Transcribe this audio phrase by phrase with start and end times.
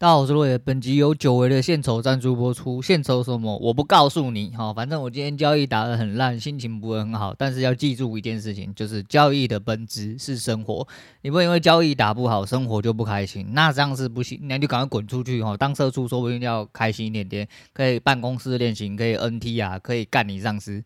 [0.00, 0.56] 大家好，我是落叶。
[0.56, 2.80] 本集由久违的献丑赞助播出。
[2.80, 3.58] 献丑什么？
[3.58, 4.50] 我不告诉你。
[4.50, 7.34] 哈，反正我今天交易打得很烂，心情不会很好。
[7.36, 10.86] 但是要记住一件事情，就是交易的本质是生活。
[11.22, 14.38] 你不因为交易打不好，生活就不开心，那这样是不行。
[14.44, 20.80] 那就赶快滚出去哈，当社畜说不定要开心一点点，可以办公室恋情，可以 NT 啊，可以干你上司。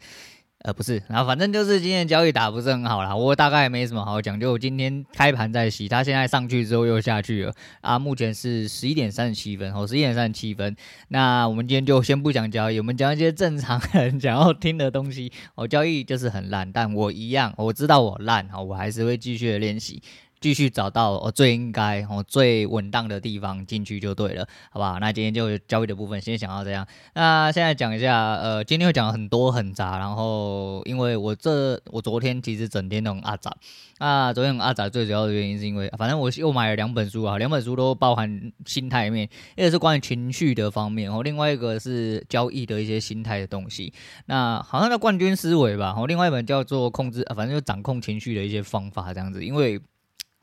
[0.62, 10.76] 呃，不是，然后反正就是今天交易打不是很好啦，我大概也没什么好讲，就今天开盘在洗，它现在上去之后又下去了啊，目前是十一点三十七分，哦，十一点三十七分，
[11.08, 20.00] 那我们今天就先不讲交易，我们讲一些正常人想要听的东西，哦，交易就是很烂，但我一样，我知道我烂，哦，我还是会继续的练习。
[20.42, 24.98] 继续找到我最应该哦最稳当的地方进去就对了，好不好？
[24.98, 26.84] 那今天就交易的部分先讲到这样。
[27.14, 33.54] 那现在讲一下，呃，今天会讲很多很杂，然后因为我这我昨天其实整天都很阿杂，
[33.98, 43.92] 啊，昨天很阿杂最主要的原因是因为，反正我又买了两本书啊，两本书都包含心态面，一个是关于情绪的方面然后，另外一个是交易的一些心态的东西。
[44.26, 49.80] 那好像叫冠军思维吧，然后，另外一本叫做控制，反正就掌控情绪的一些方法这样子，因为。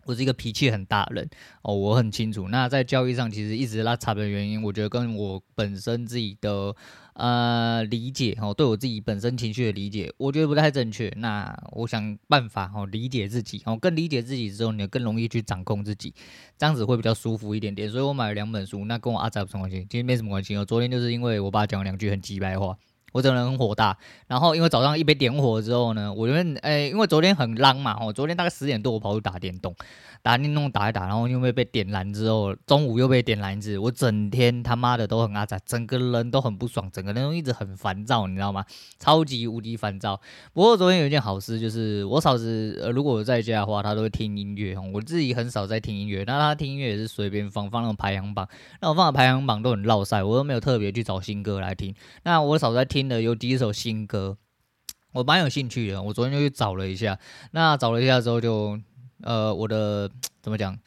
[0.10, 1.30] 我是一个脾气很大的人
[1.62, 2.48] 哦，我很清楚。
[2.50, 6.76] 那在交易上，其实一直拉差的原因，我觉得跟我本身自己的
[7.14, 11.14] 呃理解哦，对我自己本身情绪的理解，我觉得不太正确。
[11.18, 16.12] 那我想办法哦，理解自己哦，更理解自己之后，你更容易去掌控自己，
[16.58, 17.88] 这样子会比较舒服一点点。
[17.88, 19.86] 所以我买了两本书，那跟我阿仔有什么关系？
[19.88, 20.66] 其实没什么关系哦。
[20.66, 22.76] 昨天就是因为我爸讲了两句很鸡掰话。
[23.12, 29.76] 我整个人很火大，然后因为早上一杯点火之后呢，我因为诶，因为昨天很浪嘛，哦，昨天大概十点多我跑去打电动，
[30.22, 38.64] 打电动打一打，然后因为被点燃之后，中午又被点燃一次，我整天他妈的都很阿杂，整个人都很不爽，整个人都一直很烦躁，你知道吗？
[39.00, 40.20] 超级无敌烦躁。
[40.54, 48.48] 不过昨天有一件好事，就是我嫂子呃，如果我在家的话，她都会听音乐，我自己很少在听音乐，那她听音乐也是随便放放那种排行榜，
[48.82, 51.96] 那我放的排行榜都很落赛，我都没有特别去找新歌来听。
[52.24, 52.99] 那我嫂子在听。
[53.00, 54.38] 听的有几首新歌，
[55.14, 56.04] 我蛮有兴趣的。
[56.04, 57.18] 我昨天就去找了一下，
[57.52, 58.78] 那找了一下之后就，
[59.22, 60.12] 呃，我的
[60.44, 60.78] 怎么讲？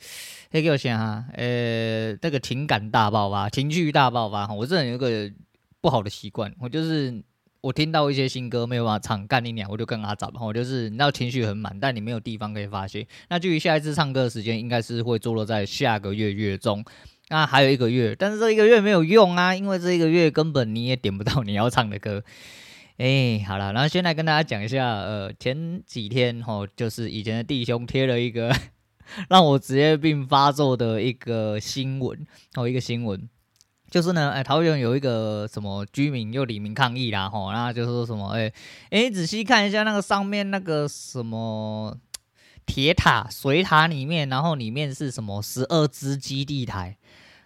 [0.50, 4.52] 嘿给我想哈，呃，那个情感大爆发，情绪大爆发。
[4.52, 5.32] 我这人有个
[5.80, 7.22] 不好的习惯，我就是
[7.62, 10.30] 我听到一些新歌没有办法唱，干你娘，我就跟他找。
[10.38, 13.06] 我就是你知道情绪很满，但你没有地方可以发泄。
[13.30, 16.84] 那距离下一次唱歌的时间，应该是会坐落在下个月月中。
[17.32, 22.22] 那还有一个月，但是这一个月没有用啊，因为这一个月根本你也点不到你要唱的歌。
[22.98, 28.54] 哎，好了，然后先来跟大家讲一下，呃，前几天吼，就是以前的弟兄贴了一个
[29.30, 33.26] 让我职业病发作的一个新闻，哦，一个新闻，
[33.90, 38.52] 就是呢，哎，桃园有一个什么居民又里民抗议啦，吼，那就说什么，哎，
[38.90, 41.96] 哎，仔细看一下那个上面那个什么
[42.66, 46.98] 铁塔水塔里面，然后里面是什么十二支基地台。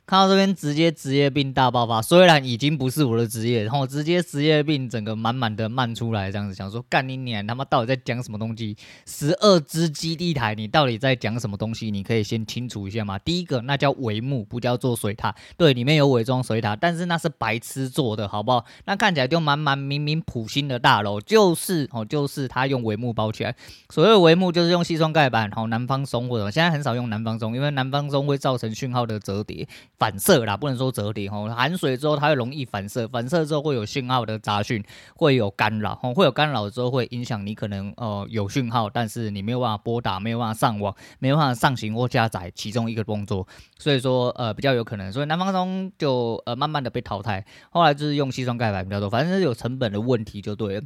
[0.07, 2.01] 看到这边，直接职业病大爆发。
[2.01, 8.77] 虽然已经不是我的职业，然后直接职业病整个满满的漫出来，这样子想说，干你娘，他妈到底在讲什么东西？
[9.05, 11.91] 十二支基地台，你到底在讲什么东西？
[11.91, 13.19] 你可以先清楚一下吗？
[13.19, 15.35] 第一个，那叫帷幕，不叫做水塔。
[15.57, 18.65] 对，里面有伪装水塔，但是那是白痴做的，好不好？
[18.85, 23.53] 那看起来就满满明明普新的大楼，就是 哦，就是他用帷幕包起来。
[23.91, 29.67] 所谓帷幕就是用矽酸钙板，然后，南方松或者现在很少用南方松，因为南方松会造成讯号的折叠。
[29.99, 31.49] 反射啦，不能说折叠吼。
[31.49, 34.85] 含水之后，它会容易反射，反射之后会有信号的杂讯，
[35.15, 43.47] 会有干扰吼，会有干扰之后会影响你可能呃有讯号，但是你没有办法拨打，没有办法上网，没有办法上行或加载其中一个动作，
[43.79, 50.83] 所以说呃比较有可能，所以南方松就呃慢慢的被淘汰，后来就是用矽酸钙板比较多，反正是有成本的问题就对了。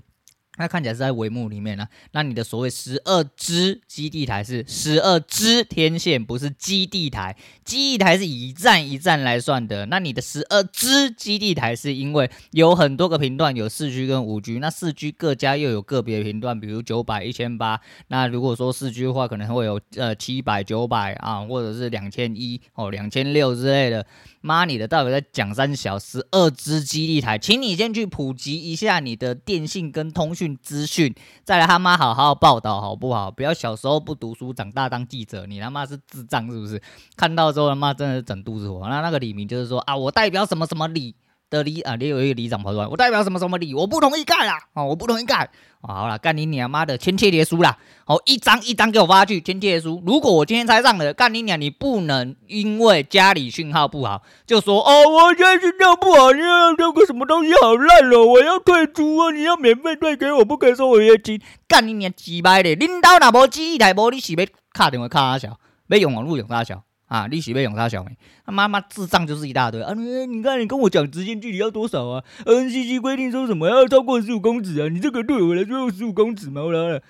[0.56, 7.34] 那看起来是在帷幕里面呢、那你的所谓十二支基地台是十二支天线，不是基地台，
[7.65, 9.87] 基地台是一站一站来算的。
[9.87, 17.81] 那你的十二支基地台是因为有很多个频段，有四 G 跟五 G，那四 G 各家又有个别频段，比如九百、一千八。
[18.09, 24.05] 那如果说四 G 的话，可能会有呃七百、九百啊，或者是两千一哦、两千六之类的。
[24.40, 31.14] 妈你的，到底在讲三小十二支基地台，请你先去普及一下你的电信跟通讯资讯，
[31.44, 33.31] 再来他妈好好报道好不好？
[33.31, 36.81] 不要小时候不读书，长大当记者，你他妈是智障是不是？
[37.16, 38.88] 看到之后他妈真的是整肚子火。
[38.88, 41.14] 那那个李明就是说啊，我代表什么什么李。
[41.50, 45.50] 的里啊，你有一个里长跑出来，我代表什么什么里，我不同意盖啦，哦，我不同意盖，
[45.81, 47.76] 哦，好了，干你娘妈的签切结书啦，
[48.06, 50.00] 哦，一张一张给我发去签切结书。
[50.06, 61.43] 如果我今天才上的，干你娘，你不能因为家里讯号不好就说哦，我家讯号不好，你要那个什么东西好烂了，我要退出啊，你要免费退给我，不可以收违约金。
[61.67, 65.58] 干你娘鸡掰的，领导那波机一台玻璃是要卡电话卡啥小，
[65.88, 66.82] 要用网络用啥小。
[67.10, 68.16] 啊，利息被永差小梅，
[68.46, 69.92] 他妈妈智障就是一大堆啊！
[69.94, 74.86] 你你看，你跟我讲直线距离要多少啊？NCC 规定说什么要超过十五公尺啊？
[74.88, 76.62] 你这个对我来说有十五公尺吗？
[76.62, 77.02] 我来了。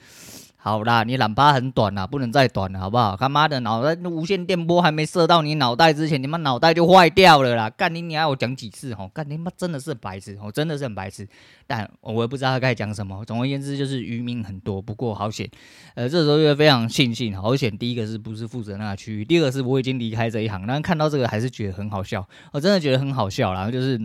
[0.62, 3.16] 好啦，你懒趴很短啦，不能再短了，好不好？
[3.16, 7.70] 他妈的脑袋无线电波还没射到你脑袋之前，你妈脑袋就坏掉了啦！
[7.70, 8.94] 干你，你要我讲几次？
[8.94, 11.26] 吼，干你妈真的是白痴，我，真的是很白痴。
[11.66, 13.24] 但我也不知道他该讲什么。
[13.24, 15.48] 总而言之，就是渔民很多，不过好险。
[15.94, 17.78] 呃，这时候就非常庆幸，好险。
[17.78, 19.24] 第一个是不是负责那个区域？
[19.24, 22.28] 第二个是我已经离开这一行，但看到这个还是觉得很好笑。
[22.52, 23.98] 我真的觉得很好笑，然后就是。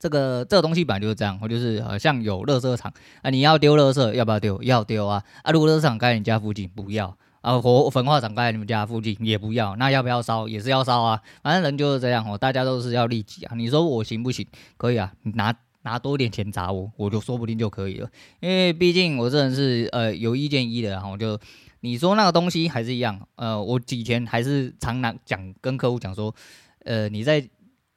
[0.00, 4.60] 这个这个东西本来就是这样，我就是好像有垃圾场啊，你要丢垃圾要不要丢？
[4.62, 5.22] 要丢啊！
[5.42, 9.76] 啊，如果垃圾场盖在你家附近，不要啊；火焚化厂盖在你们家附近，也不要。
[9.76, 10.48] 那要不要烧？
[10.48, 11.20] 也是要烧啊！
[11.42, 13.54] 反正人就是这样哦，大家都是要利己啊。
[13.54, 14.46] 你说我行不行？
[14.78, 18.08] 可以啊，你拿拿多点钱砸我，我就说不定就可以了。
[18.40, 21.38] 因为毕竟我这人是呃有意见一的，然后就
[21.80, 26.34] 你说那个东西还是一样，呃，我以前还是常拿讲跟客户讲说，
[26.86, 27.46] 呃，你在。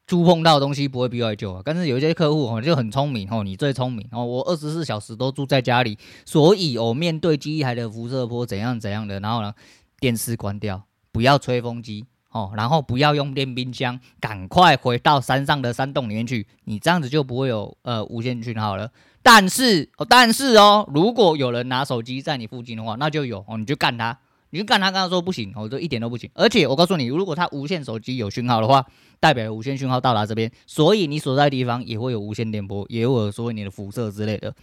[0.06, 9.54] 触碰到的东西不会比外久啊，但是有一些客户哦就很聪明哦，你最聪明哦，我二十四小时都住在家里，所以我面对机台的辐射波怎样怎样的，然后呢，
[9.98, 18.90] 电视关掉，不要吹风机哦，然后不要用电冰箱，赶快回到山上的山洞里面去，你这样子就不会有呃无线讯号了。
[19.22, 24.18] 但是哦，但是哦，如果有人拿手机在你附近的话，那就有哦，你就干他。
[24.54, 26.30] 你就干他，刚刚说不行，我说一点都不行。
[26.32, 28.86] 而且我告诉你，如果他无线手机有讯号的话，
[29.18, 34.54] 代表无线讯号到达这边，所以你所在的地方也会有无线电波，也会有所谓你的辐射之类的。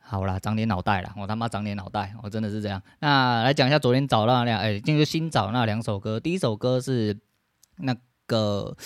[0.00, 2.82] 好啦，长点脑袋啦，我他妈长点脑袋，我真的是这样。
[2.98, 6.18] 那来讲一下昨天找那两，哎，就是新找那两首歌。
[6.18, 7.16] 第一首歌是
[7.76, 7.94] 那
[8.26, 8.76] 个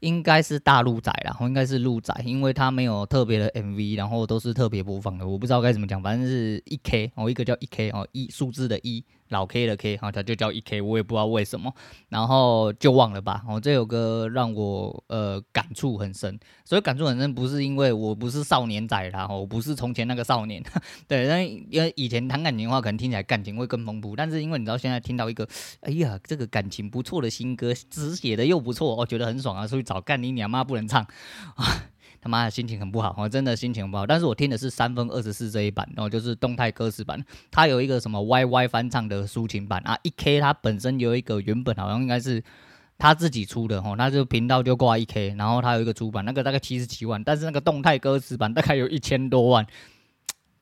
[0.00, 9.04] 应该是大陆仔啦，应该是陆仔，因为他没有特别的 MV，然后都是特别播放的，我不知道该怎么讲，反正是一 K 哦，一个叫一 K 哦，一数字的一。
[9.32, 11.74] 老 K 的 K，好，他就叫一 K，我也不知道为什么，
[12.10, 13.42] 然后就忘了吧。
[13.48, 20.62] 哦，这首歌让我呃感触很深，所以感触很深不是因为我不是少年仔啦，我不是从前那个少年，
[21.08, 25.48] 对，因为以前谈感情的话，可能听起来感情会更丰富，但是因为你知道现在听到一个，
[25.80, 31.02] 哎呀，这个感情不错的新歌，词写的又不错，我觉得很爽啊，所以找干你娘妈不能唱
[31.56, 31.86] 啊。
[32.22, 34.06] 他妈的心情很不好，我真的心情很不好。
[34.06, 39.98] 但是我听的是三分二十四这一版，然后就是动态歌词版，它有一个什么 YY 翻唱的抒情版啊。
[40.04, 42.42] 一 K 它本身有一个原本好像应该是
[42.96, 49.66] 他自己出的哦，那就频道就挂一 K，然后它有一个出版，那个大概七十几万，但是那个动态歌词版大概有一千多万。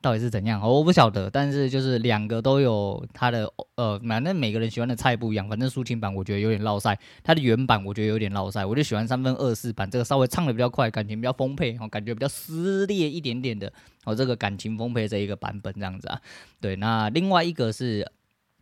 [0.03, 0.59] 到底是怎样？
[0.63, 5.47] 我不晓得，但是就是两个都有它的呃，反正每个人喜欢的菜不一样。
[5.47, 13.71] 反正抒情版我觉得有点落赛，它的原版我觉得有点落赛，我就喜欢三分二四版这个稍微唱的比较快，感情比较丰沛，哦，感觉比较撕裂一点点的
[14.07, 16.19] 哦，这个感情丰沛这一个版本这样子啊。
[16.63, 18.11] 对，那另外一个是，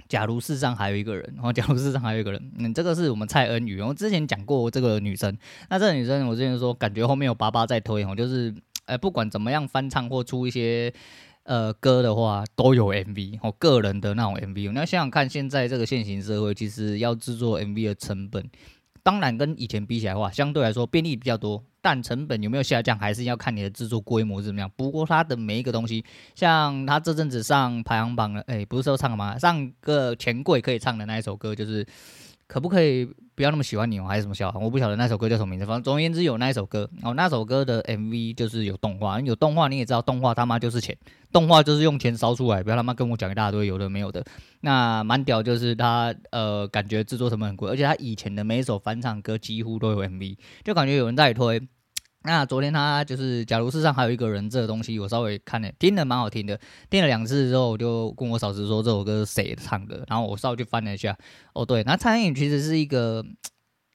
[0.08, 5.38] 假如世上还有一个人，哦，假如世上还有一个人，嗯，这个是我们蔡恩宇，我之前讲过这个女生，
[5.70, 8.52] 那这个女生我之前说感觉后面有爸爸在推，哦，就是，
[8.86, 10.92] 呃，不管怎么样翻唱或出一些。
[11.48, 14.70] 呃，歌的话都有 MV，哦，个人的那种 MV。
[14.70, 18.50] 你要想想看，现在这个现行社会，其实要制作 MV 的成本，
[19.02, 24.70] 当然跟以前比起来的话，相对来说便利比较多，但成本有没有下降，还是要看你的制作规模怎么样。
[24.76, 26.04] 不过它的每一个东西，
[26.34, 29.38] 像他这阵子上排行榜了，哎，不是说唱吗？
[29.38, 31.86] 上个钱柜可以唱的那一首歌，就是。
[32.50, 33.06] 可不可以
[33.38, 34.04] 不要那么喜欢你哦？
[34.04, 34.58] 还是什么小孩？
[34.58, 35.64] 我不晓得那首歌叫什么名字。
[35.64, 40.98] 反正总而言之有那一首歌哦，那首歌的 MV 就是有动画，有动画你也知道，动画他妈就是钱，
[41.32, 44.24] 动画就是用钱烧出来，不要他妈跟我讲一大堆有的没有的。
[44.62, 51.62] 那蛮屌，就是他呃，感觉制作成本很贵，而且他以前的每一首翻唱歌几乎都有 MV，就感觉有人在推。
[52.24, 56.58] 那昨天他就是，假如世上还有一个人，这个东西我稍微看了，听了蛮好听的，
[56.90, 61.16] 听了两次之后，我就跟我嫂子说这首歌是谁唱的，然后我稍微去翻了一下，
[61.54, 63.24] 哦对，那蔡依林其实是一个，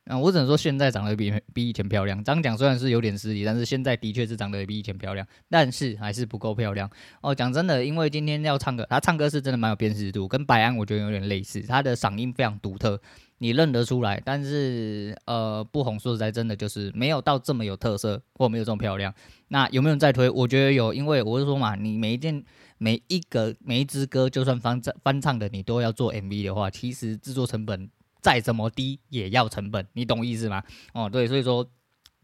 [0.05, 6.89] 嗯， 我只能说现在长得比比以前漂亮，这样讲虽然是有点失礼，但是现在的确是长得比以前漂亮，但是还是不够漂亮
[7.21, 7.35] 哦。
[7.35, 12.99] 讲真的，因为今天要唱歌，他唱歌是真的蛮有辨识度，跟白安我觉得有点类似，他的嗓音非常独特。
[13.43, 19.13] 你认得出来，但是呃不红，说实在真的就是没有到这么有特色，或没有这么漂亮。
[19.49, 20.29] 那有没有人在推？
[20.29, 22.41] 我觉得有，因为我是说嘛，你每一件、
[22.77, 27.89] 每一个、每一支歌，就算翻唱翻唱的，你都要做 MV 的话，其实制作成本
[28.21, 30.63] 再怎么低也要成本，你懂意思吗？
[30.93, 31.69] 哦，对，所以说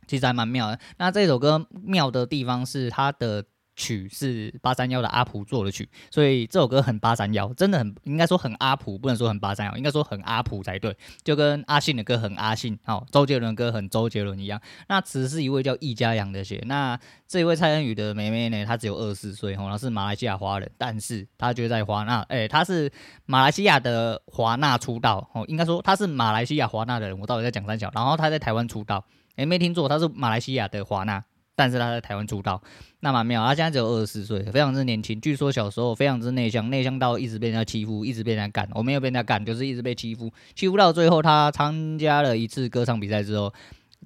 [0.07, 0.79] 其实还蛮妙的。
[0.99, 3.43] 那这首歌妙的地方是它的。
[3.79, 14.61] 曲是八三夭的阿普做的曲，所以这首歌很八三夭，真的很应该说很阿普，不能说很八三夭，应该说很阿普才对，就跟阿信的歌很阿信，好，周杰伦歌很周杰伦一样。
[14.89, 22.91] 那词是一位叫易家扬的写，那这一位蔡恩宇的妹妹呢，她只有二十四岁，然后是马来西亚华人，但是她就在华纳，哎，她是
[23.25, 29.05] 马来西亚的华纳出道，哦，应该说她是马来西亚华纳的人，我到底在讲三小，然后她在台湾出道，
[29.37, 31.23] 哎，没听错，她是马来西亚的华纳。
[31.59, 32.61] 但是他在台湾出道，
[33.01, 33.45] 那蛮妙。
[33.45, 35.19] 他现在只有二十四岁，非常之年轻。
[35.19, 38.69] 据说小时候非常之内向，内向到一直被人家欺负，一直被人家干。
[38.73, 43.53] 我没有被人家干，就是一直被欺负，欺负到最后，他参加了一次歌唱比赛之后。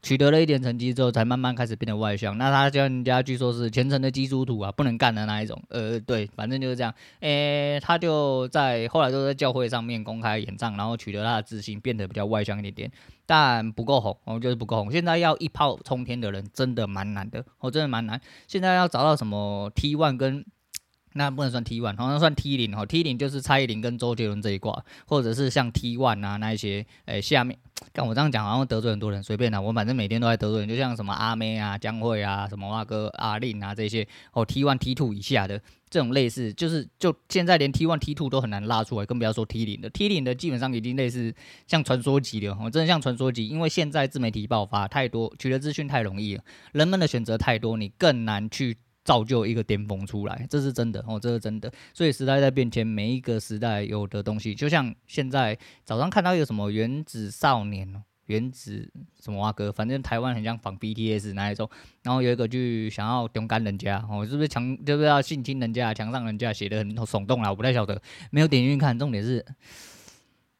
[0.02, 2.38] 取得了一点成绩之后，才慢慢开始变得外向。
[2.38, 5.62] 那他叫人家据说是虔诚的基督徒啊，不能干的那一种。
[5.70, 6.94] 呃，对，反正就是这样。
[7.22, 12.92] 诶、他就在后来都在教会上面公开演唱，然后取得他的自信，变得比较外向一点点，
[13.26, 14.92] 但不够红，我觉得不够红。
[14.92, 18.20] 现在要一炮冲天的人真的蛮难的，我真的蛮难。
[18.48, 20.46] 现在要找到什么 T1 跟。
[21.14, 27.58] 那不能算 T one，好像算 T 零哈，T 零就是蔡依林跟周杰伦这一挂，或者是像 T one 啊那一些，诶、欸、下面，
[27.94, 41.34] 看我这样讲好像得罪很多人，随便啦，我反正每天都在得罪人，就像什么阿妹啊、江蕙啊、什么阿哥阿令啊这些，哦 T one T two 以下的这种类似，就是就现在连 T one T two 都很难拉出来，更不要说 T 零的，T 零的基本上已经类似
[41.68, 48.78] 像传说级的，哦真的像传说级，因为现在自媒体爆发太多，取得资讯太容易了，人们的选择太多，你更难去。
[49.04, 51.72] 造就一个巅峰出来，这是真的哦，这是真的。
[51.94, 58.90] 所以时代在变迁，每一个时代有的东西，就像现在早上看到一个什么原子少年哦，原子
[59.22, 61.70] 什么啊哥，反正台湾很像仿 BTS 那一种。
[62.04, 68.98] 然后有一个剧想要丢干人家哦，是不是强就是要性侵人家、强上人家，写的很耸动啦，我不太晓得，没有点进去看。
[68.98, 69.46] 重点是，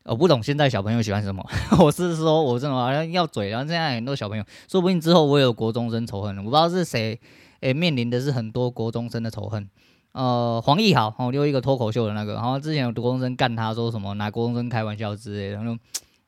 [0.04, 1.42] 我不懂现在小朋友喜欢什么。
[1.80, 7.18] 我是说，我真的好像要嘴，然后现在很多小朋友，说不定之后我有国中生仇恨，我不知道是谁。
[7.64, 9.70] 诶，面临的是很多国中生的仇恨。
[10.12, 15.76] 呃，黄奕豪哦，就一个脱口秀的那个，然后之前有国中生干他说什么拿国中生开玩笑之类的，然后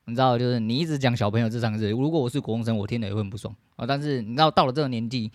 [0.06, 3.84] 你知道，就是你一直讲小朋友这三个字，如果我是国中生，我听了也会很不爽啊。
[3.86, 5.30] 但是你知道，到了这个年纪，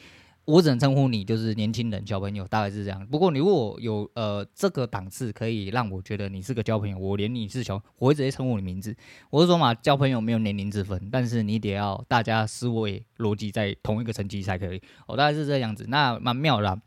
[0.46, 3.06] 我只能称呼你就是年轻人、小朋友，大概是这样。
[3.08, 8.96] 不过你如果有呃这个档次，可以让我觉得你是个交朋友，我连你是小，我会直接称呼你名字。
[9.30, 14.82] 我是说嘛，交朋友没有年龄之分，但是你得要大家思维逻辑在同一个层级才可以。
[15.06, 16.82] 我、哦、大概是这样子，那蛮妙的、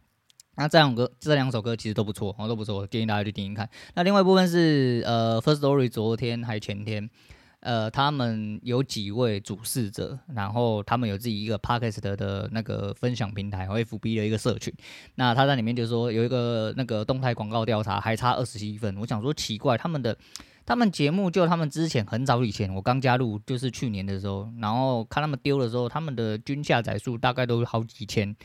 [0.56, 3.70] 那这两个这两首歌其实都不错，哦，都不错，建议大家去听听看。
[3.94, 7.08] 那另外一部分是呃，Firstory 昨天还前天。
[7.64, 14.70] 呃，他们有几位主事者，然后他们有自己一个 podcast 的那个分享平台，和 FB 的一个社群。
[15.14, 18.94] 那他在里面就说有一个那个动态广告调查，还差二十七分。
[18.98, 20.14] 我想说奇怪，他们的
[20.66, 28.36] 他们节目就他们之前很早以前，我刚加入就是去年的时候，然后看他们丢的时候，他们的均下载数大概都好几千，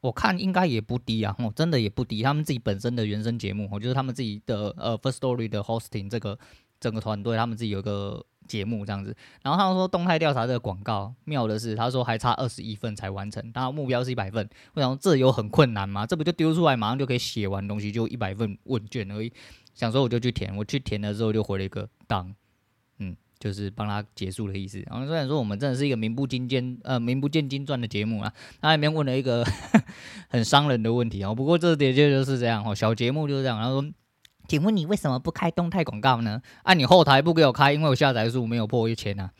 [0.00, 2.22] 我看应该也不低啊，哦，真的也不低。
[2.22, 6.38] 他们自己本身的原生节目，哦，就是他们自己的呃 First Story 的 hosting 这个
[6.84, 8.22] 整个团队，他们自己有一个。
[8.46, 14.46] 节目这样子，然后他们说动态调查这个广告妙的是，他说还差二十一份才完成，他目标是一百份。
[14.74, 16.04] 我想这有很困难吗？
[16.04, 19.32] 这不就丢出来马上就可以写完东西，就一百份问卷而已。
[19.72, 22.34] 想说我就去填，我去填了之后就回了一个当，
[22.98, 24.78] 嗯，就是帮他结束的意思。
[24.90, 29.42] 然后虽然说我们真的是一个名不经见呃名不见经传的节目啊，他里面问了一个
[30.28, 31.32] 很伤人的问题啊。
[31.32, 33.58] 不过这的确就是这样哦，小节目就是这样。
[33.58, 33.90] 然后说。
[34.46, 36.40] 请问你为什么不开动态广告呢？
[36.62, 39.30] 啊、你后台不给我开，因为我下载数没有破一千啊。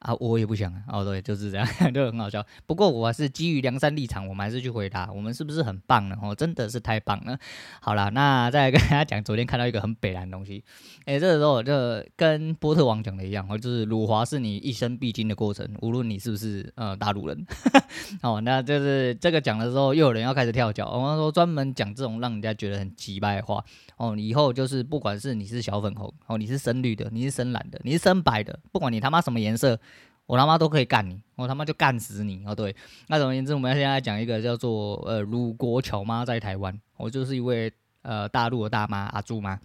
[0.00, 0.72] 啊，我也不想。
[0.88, 2.44] 哦，对，就是这样， 就很好笑。
[2.66, 5.10] 不过我是基于梁山立场，我们还是去回答。
[5.12, 6.16] 我们是不是很棒呢？
[6.22, 7.38] 哦，真的是太棒了。
[7.80, 10.62] 好了，那再来跟大家讲，昨天看到一个很北烂的东西。
[11.06, 11.72] 诶、这个时候就
[12.16, 17.46] 跟波特王讲的一样，哦，就是辱华是你一生必经的过程，无论你是不是呃大陆人。
[18.22, 20.90] 哦，那就是这个讲的时候，又有人要开始跳脚。
[20.90, 23.64] 我们说专门讲这种让人家觉得很奇怪的话。
[23.96, 29.78] 哦，以后就是不管是你是小粉红，哦，你是深绿的，你是深蓝的，你是深白的，不管你他妈什么颜色。
[30.26, 32.54] 我他妈都可以干你，我他妈就干死你哦！
[32.54, 32.74] 对，
[33.06, 39.58] 那总而言之，我们现在讲一个叫做呃鲁国巧妈在台湾，我就是一位呃大陆的大妈阿朱妈，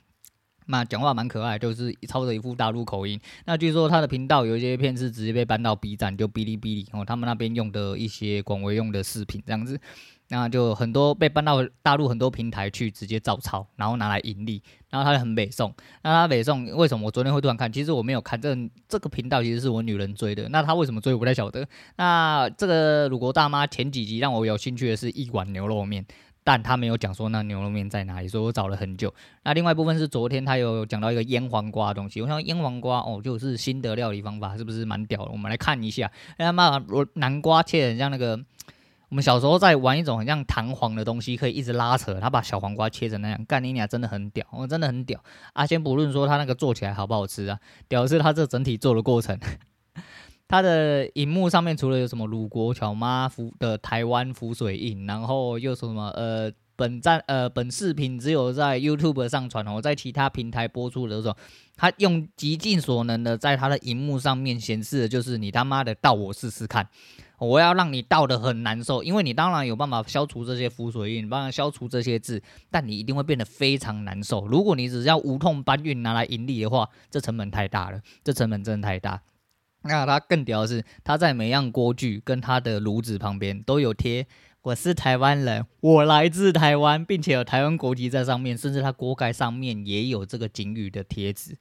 [0.68, 3.20] 那讲话蛮可爱，就是操着一副大陆口音。
[3.46, 9.80] 那据说他的频道有一些片是直接被搬到 B 站，就哔哩哔哩哦，他们那边用的一些广为用的视频这样子。
[10.34, 15.74] 那就很多被搬到大陆很多平台去直接照抄，然后拿来盈利，然后他就很北宋。
[16.04, 17.70] 那他北宋为什么我昨天会突然看？
[17.70, 18.56] 其实我没有看这、
[18.88, 20.48] 这个频道，其实是我女人追的。
[20.48, 21.68] 那他为什么追我不太晓得。
[21.98, 26.06] 那这个鲁国大妈前几集让我有兴趣的是一碗牛肉面，
[26.46, 29.14] 但他没有讲说那牛肉面在哪里，所以我找了很久。
[29.44, 35.32] 那另外一部分是昨天他有讲到一个腌黄瓜的东西，我想腌黄瓜哦，就是新的料理方法，是不是蛮屌的？
[35.34, 36.10] 我们来看一下。
[36.38, 38.40] 哎他妈，我南瓜切得很像那个。
[39.12, 45.66] 我们小时候在玩一种很像弹簧的东西，可以一直拉扯，他把小黄瓜切成那样，干你俩真的很屌，我真的很屌啊！
[45.66, 49.38] 先不论说他那个做起来好不好吃啊， 屌是他这整体做的过程。
[50.48, 61.36] 他的荧幕上面除了有什么鲁国乔妈浮的台湾浮水印，然后又什么呃本站呃本视频只有在 YouTube 上传哦，在其他平台播出的时候，
[61.76, 66.88] 他用极尽所能的在他的荧幕上面显示的就是你他妈的到我试试看，
[67.48, 74.46] 我要让你倒得很难受，因为你当然有办法消除这些浮水印，帮他消除这些字，但你一定会变得非常难受。
[74.46, 79.24] 如果你只是要无痛搬运拿来盈利的话，这成本太大了，这成本真的太大。
[79.84, 84.28] 那他更屌的是，他在每样锅具跟他的炉子旁边都有贴
[84.62, 91.58] “我是台湾人，我来自台湾”，并且有台湾国旗在上面，甚至他锅盖上面也有这个警语的贴纸。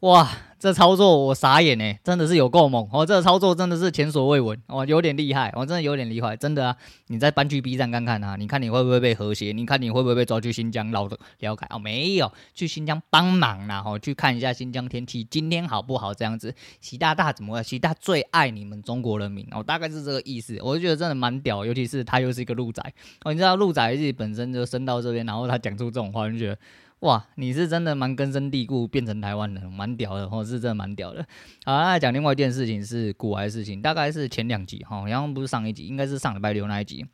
[0.00, 0.26] 哇，
[0.58, 3.04] 这操作我傻眼哎，真的是有够猛哦！
[3.04, 6.76] 这个操作真的是前所未闻哦，有点厉害，我真的有点厉害，真的啊！
[7.08, 9.52] 你再搬去 B 站看看啊，你看你会不会被和谐？
[9.52, 11.78] 你看你会不会被抓去新疆捞的了解哦？
[11.78, 16.14] 没有，去新疆帮忙啦，哦，去看一下新疆天气今天好不好？
[16.14, 17.62] 这样子，习大大怎么会？
[17.62, 20.56] 习大最爱你们中国人民哦，大概是这个意思。
[20.62, 22.82] 我就觉得真的蛮屌，尤其是他又是一个路仔
[23.24, 26.58] 哦，你知道路仔自己本身就生到这边，然后他讲出这种话，就觉得。
[27.00, 31.26] 哇，你是真的蛮根深蒂固，变成台湾人，蛮屌的，吼是真的蛮屌的。
[31.64, 37.06] 好，那讲另外一件事情是古玩事情，大概是前两集哈，然后不是上一集，应该是上礼拜六那一集。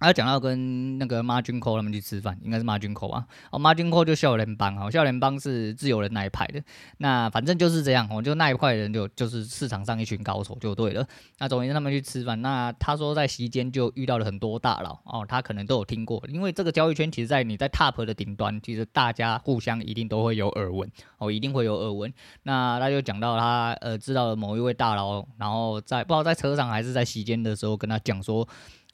[0.00, 3.26] 还有讲到跟那个 Margin Call 他们去吃饭，应该是 Margin Call 吧？
[3.52, 6.62] 哦，Margin Call 就笑脸帮啊，笑脸帮是自由人那一派的。
[6.96, 11.06] 那反正就是这样，我就那一块人就就是市场上一群高手就对了。
[11.38, 22.10] 那总之他们去吃饭，那他说在席间就遇到了很多大佬哦，他可能都有听过，因为这个交易圈其实，在你在 Top 的顶端，其实大家互相一定都会有耳闻哦，一定会有耳闻。
[22.44, 28.48] 那他就讲到他呃知道了某一位大佬，然后在不知道在车上还是在席间的时候跟他讲说。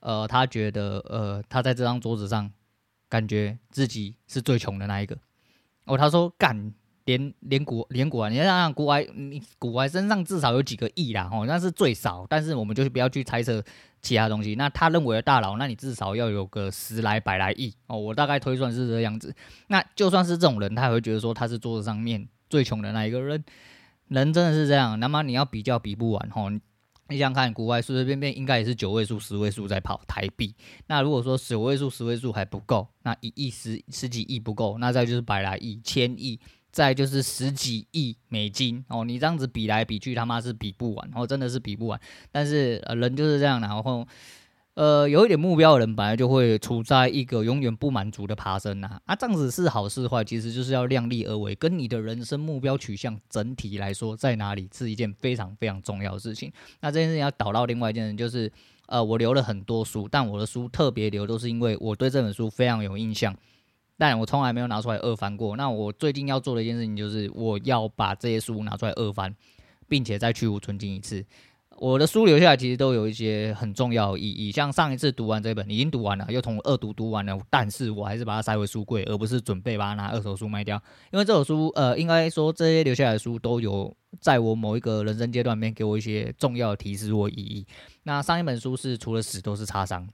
[0.07, 2.49] 呃，他觉得，呃，他在这张桌子上，
[3.09, 5.19] 感觉自己是最穷的那一个。
[5.85, 6.73] 哦，他说，干，
[7.07, 12.25] 连连股连股啊，你想想股外，你股外身上至少有几个亿啦，哦，那是最少。
[12.31, 13.61] 但是我们就不要去猜测
[14.01, 14.55] 其他东西。
[14.55, 17.99] 那他认为的大佬，那你至少要有个十来百来亿哦。
[17.99, 19.35] 我大概推算是这样子。
[19.67, 23.45] 那就算是这种人，他也会觉得说他是桌子上面最穷的那一个人。
[24.07, 26.49] 人真的是这样，那么你要比较比不完，吼。
[27.09, 30.55] 你想看国外随随便便应该也是九位数、十位数在跑台币。
[30.87, 36.39] 那如果说九位数、十位数还不够，那一亿、十十几亿不够，那再就是百来亿、千亿，
[36.71, 39.05] 再就是十几亿美金哦。
[39.05, 42.01] 你这样子比来比去，他妈是比不完，哦，真的是比不完。
[42.31, 44.07] 但是呃，人就是这样，然后。
[44.77, 56.53] 呃，有一点目标的人本来就会处在一个永远不满足的爬升呐，啊，这样子是好是坏，其实就是要量力而为，跟你的人生目标取向整体来说在哪里是一件非常非常重要的事情。
[56.83, 58.53] 那这件事情要导到另外一件事，就是
[58.85, 63.35] 呃，我留了很多书，但我的书特别留都是因为我对这本书非常有印象，
[63.97, 65.57] 但我从来没有拿出来二翻过。
[65.57, 69.35] 那我最近要做的一件事情就是我要把这些书拿出来二翻，
[69.89, 71.25] 并且再去芜存菁一次。
[71.79, 87.67] 我的书留下来其实都有一些很重要的意义，像上一次读完这本已经读完了，又从二读读完了，但是我还是把它塞回书柜，而不是准备把它拿二手书卖掉，因为这本书，呃，应该说这些留下来的书都有在我某一个人生阶段里面给我一些重要的提示或意义。
[88.05, 90.09] 那上一本书是除了死都是擦伤，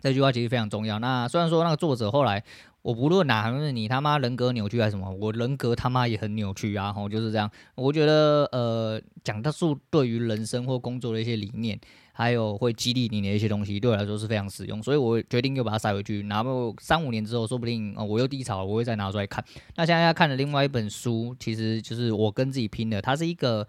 [0.00, 0.98] 这句话其实非常重要。
[0.98, 2.44] 那虽然说那个作者后来。
[2.82, 6.92] 我不论哪，是你他妈人格扭曲还是什么，我人格他妈也很扭曲啊！
[6.92, 7.50] 吼，就是这样。
[7.76, 11.78] 我觉得，呃，讲的书对于人生或工作的一些理念，
[12.12, 14.82] 还有会激励你的一些东西，对我来说是非常实用。
[14.82, 19.44] 所以我决定又把它塞回去，然后三五年之后，说不定哦，我又低潮，我会再拿出来看。
[19.76, 23.66] 那现在要看的另外一本书，其实就是我跟自己拼的，它是一个。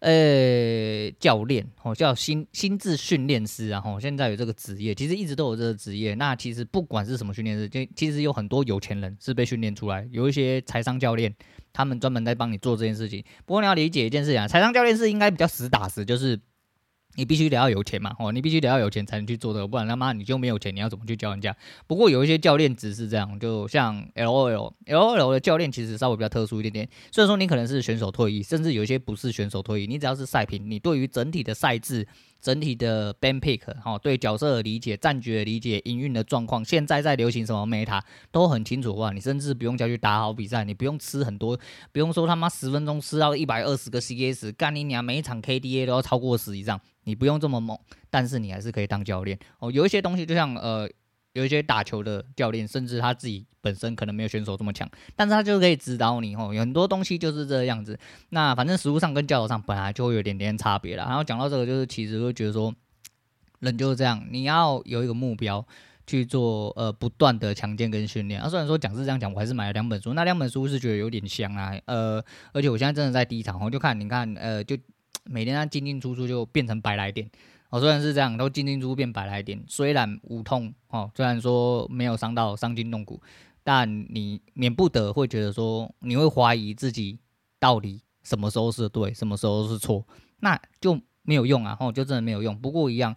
[0.00, 6.14] 呃、教练哦，叫心心智训练师，然后现在有这个职业，其实一直都有这个职业。
[6.14, 11.34] 那其实不管是什么训练师，就其实有很多有钱人是被训练出来，有一些财商教练，
[11.72, 13.24] 他们专门在帮你做这件事情。
[13.46, 16.40] 不过你要理解一件事情啊，财商教练是应该比较实打实，就是。
[17.16, 21.54] 你必须得要有钱嘛，哦，你必须得要有钱才能去做这个，不然他妈你就没有钱，你要怎么去教人家？
[21.86, 26.88] 不过有一些教练只是这样，就像 LOL，LOL 的教练其实稍微比较特殊一点点。
[27.10, 32.06] 虽然说你可能是选手退役，甚至有一些不是选手退役，你只要是赛评，你对于整体的赛制。
[32.40, 38.00] 整体的 ban pick 哦，对角色的理解、战局的理解、营运的状况，现在在流行什么 meta
[38.32, 41.58] 都很清楚的话，你甚至不用再去打好比赛，你不用吃很多，
[41.92, 49.70] 不用说他妈十分钟吃到一百二十个 CS，干你娘每一场 KDA 都要超过十以上，你不用这么猛，但是你还是可以当教练哦。
[49.70, 50.90] 有一些东西就像呃。
[51.32, 56.52] 有一些打球的教练，甚至他自己本身可能没有选手这么强，但是他就可以指导你哦。
[56.52, 57.98] 有很多东西就是这个样子。
[58.30, 61.04] 那反正实物上跟教导上本来就会有点点差别了。
[61.04, 62.74] 然后讲到这个，就是其实会觉得说，
[63.60, 65.64] 人就是这样，你要有一个目标
[66.06, 68.40] 去做，呃，不断的强健跟训练。
[68.40, 74.76] 啊，虽然说讲是这样讲，我还是买了两本书，那两本书是觉得有点香啊，呃，而且我现在真的在低场，我就看你看，呃，就
[75.26, 77.30] 每天他进进出出就变成白来电。
[77.70, 83.20] 哦，虽然是这样，都进进出出变百来点，虽然无痛，哦，虽然说没有伤到伤筋动骨，
[83.64, 87.18] 但你免不得会觉得说，你会怀疑自己
[87.58, 90.04] 到底什么时候是对，什么时候是错，
[90.40, 92.58] 那就没有用啊，哦，就真的没有用。
[92.58, 93.14] 不过一样，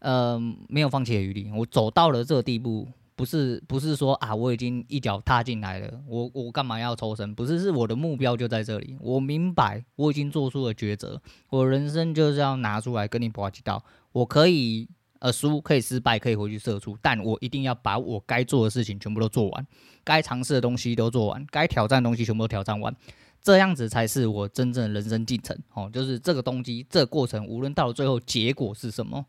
[0.00, 2.88] 呃，没有放弃的余地，我走到了这个地步。
[3.20, 7.34] 不是不是说啊，我已经一脚踏进来了，我我干嘛要抽身？
[7.34, 8.96] 不是，是我的目标就在这里。
[8.98, 13.84] 我明白，我已经做出了抉择，我人生就是要拿出来跟你搏几道。
[14.12, 19.66] 我可以呃输，可以失败，可以回去射出，但我一定要把我该做的事情全部都做完，
[20.02, 22.96] 该尝试的东西都做完，该挑战的东西全部都挑战完，
[23.42, 25.54] 这样子才是我真正的人生进程。
[25.74, 29.26] 哦，就是这个东西，这个过程，无论到了最后结果是什么。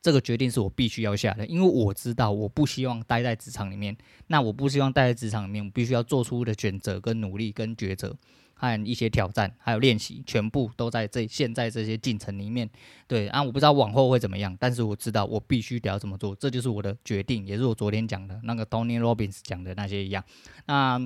[0.00, 3.96] 这个决定是我必须要下的，因为我知道我不希望待在职场里面。
[4.28, 8.16] 那我不希望待在职场里面，我必须要做出的选择、跟努力、跟抉择，
[8.54, 12.70] 还有一些挑战，还有练习，全部都在这现在这些进程里面。
[13.08, 20.22] 对啊，我不知道往后会怎么样，但是我知道我必须得要怎么做，这就是我的决定，也是我昨天讲的那个 Tony Robbins 讲的那些一样。
[20.66, 21.00] 那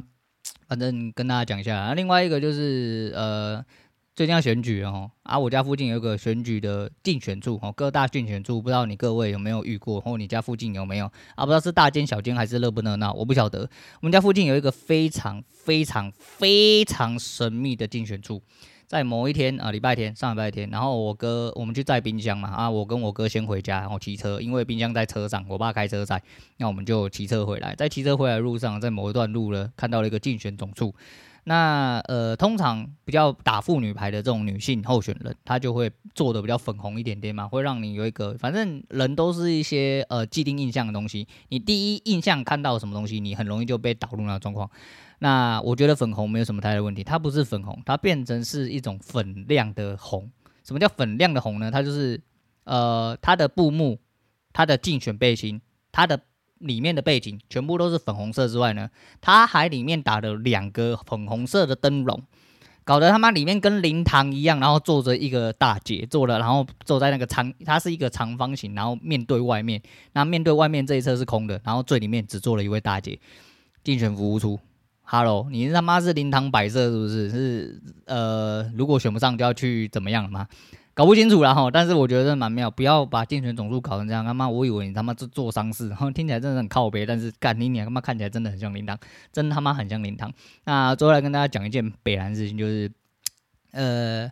[0.69, 3.65] 反正跟大家讲一下啊，另外一个就是呃。
[4.14, 11.46] 最近要选举哦，啊，我家附近有一个选举的竞选处哦，各大竞选处，不知道你各位有没有遇过，或你家附近有没有啊？
[11.46, 13.61] 不知道是大间小间还是热不热闹，我不晓得。
[13.61, 18.42] 我们家附近有一个非常非常非常神秘的竞选处，
[18.87, 26.22] 在某一天啊，礼拜天，上礼拜天，然后我哥我们去载冰箱嘛，啊，我跟我哥先回家，然后骑车，因为冰箱在车上，我爸开车载，
[26.59, 30.94] 那我们就骑车回来，在骑车回来的路上，在某一段路呢，看到了一个竞选总处。
[31.45, 41.27] 那呃，通常比较打妇女牌的这种女性候选人，她就会做的比较粉红一点点嘛，会让你有一个，反正人都是一些呃既定印象的东西。
[41.49, 44.71] 你第一印象看到什么东西，你很容易就被导入那个状况。
[45.19, 50.31] 那我觉得粉红没有什么太大问题，它不是粉红，它变成是一种粉亮的红。
[50.63, 51.73] 什么叫粉亮的红呢？
[51.73, 52.21] 它就是
[52.65, 53.99] 呃，它的布幕、
[54.53, 56.21] 它的竞选背心、它的。
[56.62, 58.88] 里面的背景全部都是粉红色之外呢，
[59.20, 62.22] 它还里面打了两个粉红色的灯笼，
[62.85, 69.81] 搞得他妈里面跟灵堂一样，然后坐着一个大姐坐了，然后坐在那个长，它是一个长方形，然后面对外面，
[70.12, 73.18] 那面对外面这一侧是空的，然后最里面只坐了一位大姐。
[73.85, 74.61] 竞选服务处
[75.03, 77.31] ，Hello，你他妈是灵堂摆设是不是？
[77.31, 80.46] 是呃，如果选不上就要去怎么样了吗？
[80.95, 84.23] 搞不清楚了哈，但是我觉得蛮妙，不要把竞选总数搞成这样。
[84.25, 88.99] 他妈，我以为你他妈做做丧事，然后听起来真的很靠北，但是干你娘他妈看起来真的很像灵堂，
[89.33, 90.31] 真他妈很像灵堂。
[90.65, 92.93] 那最后来跟大家讲一件北兰事情，就是
[93.73, 94.31] 呃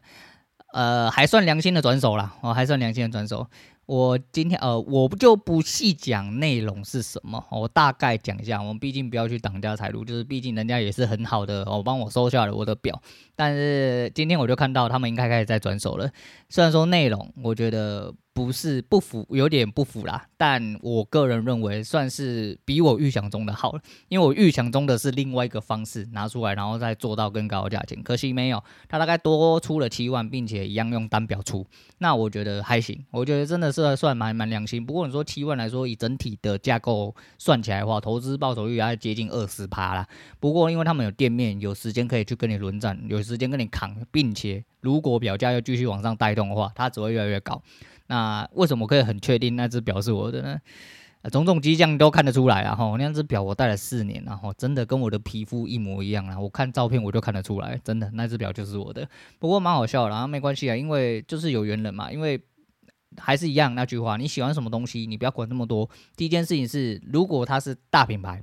[0.73, 3.49] 呃还算良心的转手了，哦还算良心的转手。
[3.91, 8.63] 我今天呃，我不就不细讲内容是什么，我大概讲一下。
[8.63, 13.03] 我们毕竟不要去挡家财路，就是毕竟人家也是很好的，我帮我收下了我的表。
[13.35, 16.09] 但是今天我就看到他们应该开始在转手了，
[16.49, 18.15] 虽然说内容我觉得。
[18.33, 20.27] 不是不符，有点不符啦。
[20.37, 28.03] 但我个人认为算是比我预想中的好了，因为我预想中的是另外一个方式拿出来，然后再做到更高的价钱。
[28.03, 31.67] 可惜没有，他大概多出了七万，并且一样用单表出。
[31.99, 34.85] 那我觉得还行，我觉得真的是算蛮蛮良心。
[34.85, 40.07] 不过你说七万来说，以整体的架构算起来的话，投资报酬率还接近二十趴啦。
[40.39, 47.61] 不过因为他们有店面，有时间可以去跟你轮战，有时间跟你扛，并且如果表价又继续往上带动的话，它只会越来越高。
[48.11, 50.59] 那为什么可以很确定那只表是我的呢？
[51.31, 52.75] 种种迹象都看得出来啊！
[52.75, 56.41] 哈，那只表我戴了四年，然后真的跟我的皮肤一模一样啊！
[56.41, 59.09] 我看照片我就看得出来，真的那只表就是我的。
[59.39, 62.11] 不过蛮好笑的，然后没关系啊，因为就是有缘人嘛。
[62.11, 62.43] 因为
[63.17, 65.89] 还是一样那句话，你喜欢什么东西，你不要管那么多。
[66.17, 68.43] 第一件事情是，如果它是大品牌。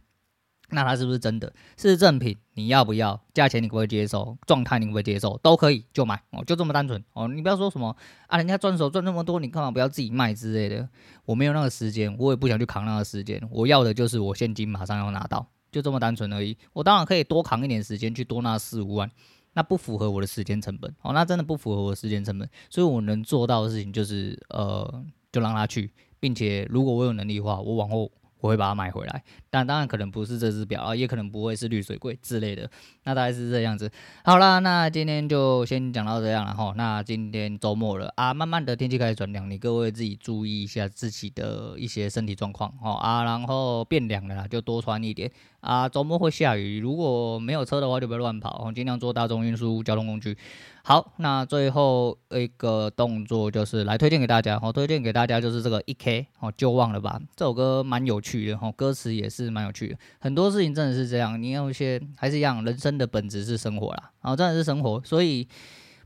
[0.70, 1.54] 那它是不是真的？
[1.78, 3.20] 是正品，你要不要？
[3.34, 4.38] 价钱你可不可以接受？
[4.46, 5.38] 状态你可不可以接受？
[5.42, 7.28] 都可以就买哦，就这么单纯哦。
[7.30, 7.96] 你不要说什么
[8.28, 10.90] 啊，人家转手赚那么多，你干嘛不要自己卖之类的？
[11.24, 13.42] 我没有那个时间，我也不想去扛那个时间。
[13.50, 16.58] 我要的就是我现金马上要拿到，就这么单纯而已。
[16.74, 19.10] 我当然可以多扛一点时间去多拿四五万，
[19.54, 22.50] 那不符合我的时间成本哦，那真的不符合我的时间成本。
[22.70, 28.12] 所以我能做到的事情就是呃，就让他去，并且如果我有能力的话，我往后。
[28.40, 32.70] 我会把它买回来，但当然可能不是这只表啊，也可能不会是绿水龟之类的，
[33.04, 33.92] 那大概是这样子。
[34.24, 36.74] 好啦，那今天就先讲到这样了哈。
[36.78, 45.32] 那今天周末了啊，慢慢的天气开始转凉，你各位自己注意一下自己的一些身体状况哦啊，然后变凉了啦，就多穿一点
[45.68, 50.38] 啊，周末会下雨，如果没有车的话就不要乱跑，尽量坐大众运输交通工具。
[50.82, 57.20] 好，那最后一个动作就是来推荐给大家，我推荐给大家就是这个一 K 哦，就忘了吧。
[57.36, 59.98] 这首歌蛮有趣的，歌词也是蛮有趣的。
[60.20, 65.46] 很多事情真的是这样，你有一些还是一样，人生的本质是生活啦，然后真的是生活，所以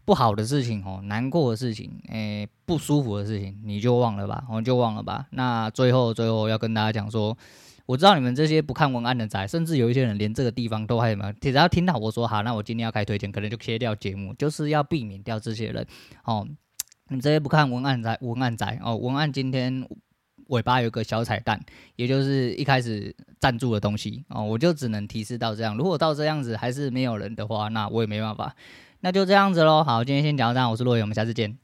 [0.05, 5.27] 不好的事情哦，难过的事情，诶，不舒服的事情，你就忘了吧，我就忘了吧。
[5.29, 7.37] 那最后最后要跟大家讲说。
[7.85, 11.33] 我知道你们这些不看文案的仔，甚至有一些人连这个地方都还没有。
[11.33, 15.85] 只要听到我说好，那我今天要开推荐，可能就切掉节目，就是要避免掉这些人。
[16.23, 16.47] 哦，
[17.09, 19.87] 你这些不看文案仔，文案仔哦，文案今天
[20.47, 21.59] 尾巴有个小彩蛋，
[21.95, 25.75] 也就是一开始赞助的东西哦，我就只能提示到这样。
[25.77, 28.55] 如果到这样子还是没有人的话，那我也没办法，
[28.99, 29.83] 那就这样子喽。
[29.83, 31.60] 好，今天先讲到这，我是洛伟，我们下次见。